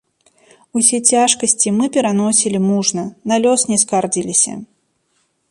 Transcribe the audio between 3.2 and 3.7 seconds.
на лёс